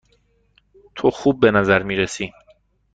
[0.95, 2.33] تو خوب به نظر می رسی.